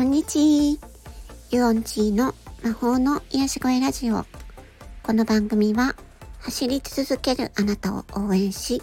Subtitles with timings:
[0.00, 0.78] こんにちは。
[1.50, 2.34] ユオンチーの
[2.64, 4.24] 魔法の癒し声ラジオ。
[5.02, 5.94] この番組は
[6.38, 8.80] 走り続けるあなたを応援し、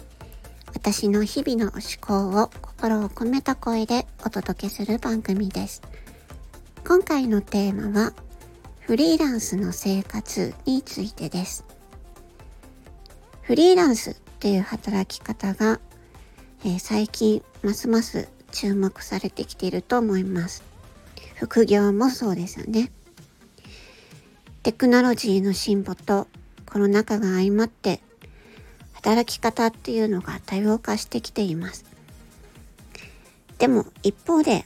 [0.74, 5.82] 私の日々の思考を心を込めた声でお届けする番組です。
[6.86, 8.12] 今回のテーマは
[8.78, 11.64] フリーランスの生活についてです。
[13.42, 15.80] フリーランスっていう働き方が、
[16.64, 20.67] えー、最近ますます注目されてきていると思います。
[21.38, 22.90] 副業もそうですよね。
[24.64, 26.26] テクノロジーの進歩と
[26.66, 28.00] コロナ禍が相まって
[28.92, 31.84] 働き方っていうのが多様化してきています。
[33.58, 34.64] でも一方で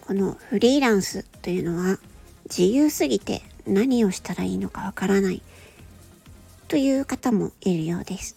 [0.00, 1.98] このフリーランスというのは
[2.44, 5.40] 自由すぎて何をしたらいいのかわからない
[6.66, 8.36] という方もいるようです。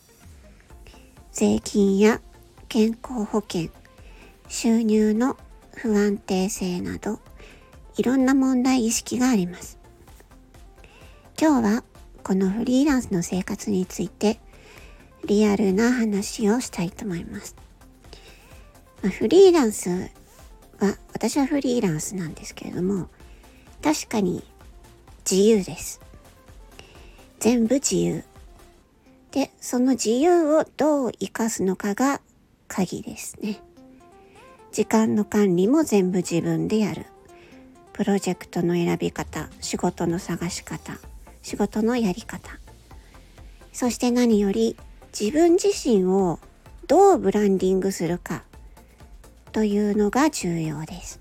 [1.31, 2.22] 税金や
[2.70, 3.70] 健康保険、
[4.48, 5.36] 収入の
[5.75, 7.20] 不安定性など
[7.97, 9.80] いろんな問題意識があります。
[11.39, 11.84] 今日は
[12.23, 14.39] このフリーランスの生活について
[15.25, 17.56] リアルな話をしたいと思います。
[19.02, 23.09] ま、フリーランスは私はフリーランスなんですけれども
[23.81, 24.44] 確かに
[25.30, 26.00] 自由です。
[27.39, 28.23] 全部自由。
[29.31, 32.22] で、その自由をどう活かすのかが
[32.67, 33.59] 鍵ですね。
[34.72, 37.05] 時間の管理も全部自分でやる。
[37.94, 40.97] プロジェクトの選び方、仕事の探し方、
[41.42, 42.58] 仕事のやり方。
[43.73, 44.75] そして何より
[45.17, 46.39] 自分自身を
[46.88, 48.44] どうブランディングするか
[49.52, 51.20] というのが重要です。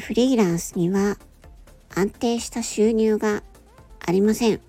[0.00, 1.18] フリーランスには
[1.94, 3.42] 安定した収入が
[4.00, 4.60] ありません。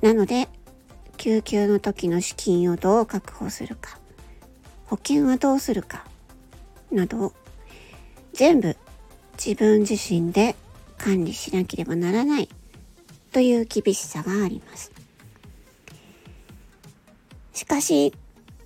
[0.00, 0.48] なので、
[1.18, 3.98] 救急の時の資金をどう確保するか、
[4.86, 6.06] 保険はどうするか、
[6.90, 7.32] など
[8.36, 8.76] 全部
[9.42, 10.56] 自分自身で
[10.98, 12.50] 管理しなければならない
[13.32, 14.92] という厳しさがあります。
[17.54, 18.12] しかし、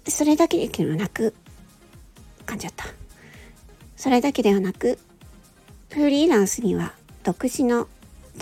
[0.08, 1.34] それだけではなく、
[2.46, 2.86] 噛んじゃった。
[3.96, 4.98] それだけではなく、
[5.90, 6.92] フリーランスには
[7.22, 7.86] 独自の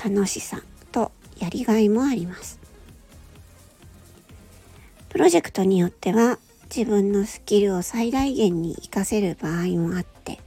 [0.03, 0.63] 楽しさ
[0.93, 2.59] とやりがいもあります。
[5.11, 6.39] プロジェクトによっては
[6.75, 10.39] 自分のスキルを最大限に活かせる場合もあって、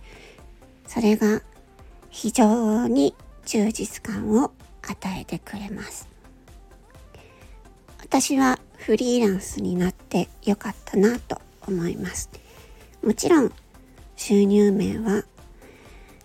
[0.93, 1.41] それが
[2.09, 3.15] 非常に
[3.45, 6.09] 充実感を与えてくれます。
[7.97, 12.29] 私はフリーランスになってよかったなと思います。
[13.01, 13.53] もちろん
[14.17, 15.23] 収入面は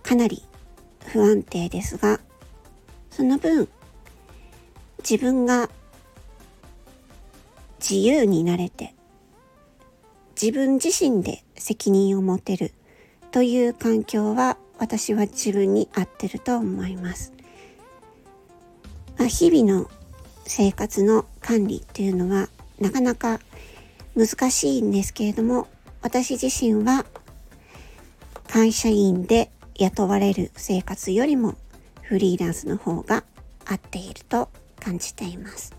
[0.02, 0.42] かなり
[1.04, 2.18] 不安定ですが、
[3.08, 3.68] その分
[5.08, 5.70] 自分が
[7.78, 8.96] 自由になれて
[10.30, 12.72] 自分自身で責任を持てる
[13.36, 17.34] という環境は私は自分に合ってると思います。
[19.18, 19.90] ま、日々の
[20.46, 22.48] 生活の管理っていうのは
[22.80, 23.38] なかなか
[24.14, 25.68] 難しいんですけれども
[26.00, 27.04] 私自身は
[28.48, 31.56] 会社員で雇われる生活よりも
[32.00, 33.22] フリーランスの方が
[33.66, 34.48] 合っていると
[34.80, 35.74] 感じています。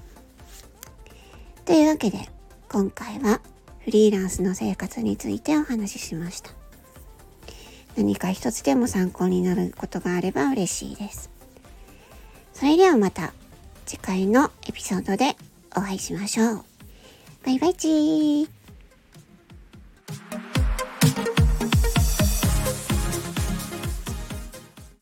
[1.66, 2.30] というわけで
[2.70, 3.42] 今回は
[3.80, 6.57] フリーランスの生活についてお話ししました。
[7.98, 11.32] 何か一つでも参考になることがあれば嬉しいです。
[12.54, 13.34] それではまた
[13.86, 15.36] 次回のエピソードで
[15.76, 16.66] お会いしましょう。
[17.44, 18.57] バイバイチー